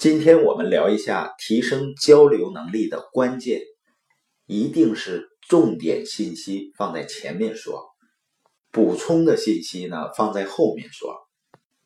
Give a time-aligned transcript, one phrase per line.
[0.00, 3.60] 今天我们聊一下提升交流能力的关键，
[4.46, 7.84] 一定是重点信息放在前面说，
[8.70, 11.14] 补充的信息呢放在后面说。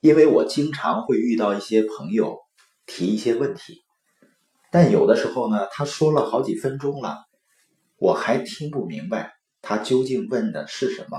[0.00, 2.36] 因为我经常会遇到一些朋友
[2.84, 3.80] 提一些问题，
[4.70, 7.16] 但有的时候呢，他说了好几分钟了，
[7.96, 9.32] 我还听不明白
[9.62, 11.18] 他究竟问的是什么，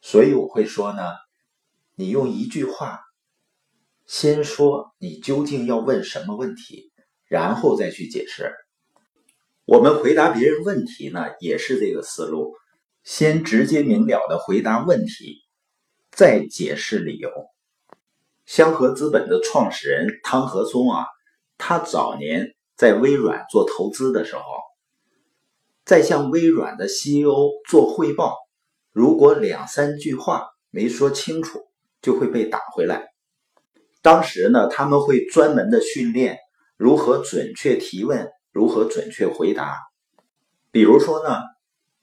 [0.00, 1.02] 所以我会说呢，
[1.94, 3.02] 你用一句话。
[4.06, 6.92] 先说你究竟要问什么问题，
[7.26, 8.54] 然后再去解释。
[9.64, 12.54] 我们回答别人问题呢，也是这个思路，
[13.02, 15.42] 先直接明了的回答问题，
[16.12, 17.30] 再解释理由。
[18.44, 21.04] 香河资本的创始人汤和松啊，
[21.58, 24.42] 他早年在微软做投资的时候，
[25.84, 28.36] 在向微软的 CEO 做汇报，
[28.92, 31.58] 如果两三句话没说清楚，
[32.00, 33.15] 就会被打回来。
[34.06, 36.38] 当时呢，他们会专门的训练
[36.76, 39.80] 如何准确提问，如何准确回答。
[40.70, 41.40] 比如说呢，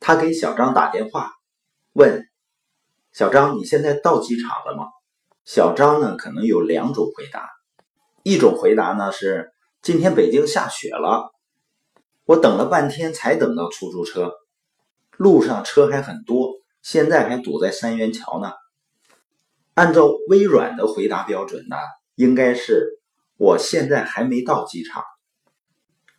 [0.02, 1.32] 他给小张打电话，
[1.94, 2.26] 问
[3.14, 4.88] 小张：“你现在到机场了吗？”
[5.48, 7.50] 小张呢，可能有两种回答，
[8.24, 11.32] 一种回答呢是：“今天北京下雪了，
[12.26, 14.34] 我等了半天才等到出租车，
[15.16, 16.50] 路上车还很多，
[16.82, 18.52] 现在还堵在三元桥呢。”
[19.76, 21.76] 按照微软的回答标准呢，
[22.16, 23.00] 应该是
[23.38, 25.04] 我现在还没到机场，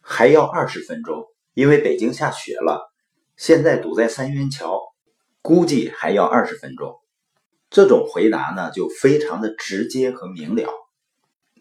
[0.01, 2.93] 还要二十分钟，因为北京下雪了，
[3.37, 4.81] 现在堵在三元桥，
[5.43, 6.97] 估计还要二十分钟。
[7.71, 10.69] 这种回答呢，就非常的直接和明了。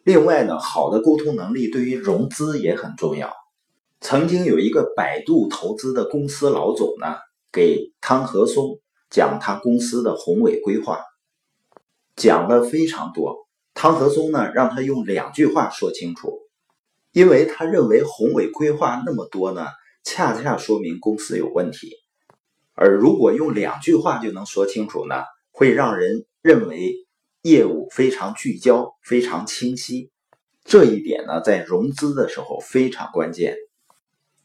[0.03, 3.33] 另外呢，好的沟通能力对于融资也很重要。
[4.01, 7.15] 曾经有一个百度投资的公司老总呢，
[7.51, 10.99] 给汤和松讲他公司的宏伟规划。
[12.15, 16.39] 讲了非常多，汤和松呢让他用两句话说清楚，
[17.11, 19.67] 因为他认为宏伟规划那么多呢，
[20.03, 21.95] 恰恰说明公司有问题，
[22.73, 26.93] 而如果用两句话就能说清楚呢，会让人认为
[27.41, 30.11] 业务非常聚焦、非常清晰。
[30.63, 33.57] 这一点呢，在融资的时候非常关键。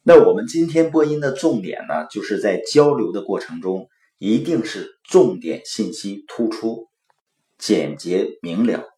[0.03, 3.88] 那我们今天播音的重点呢，就是在交流的过程中，
[4.19, 6.88] 一定是重点信息突出。
[7.56, 8.98] 简洁明了。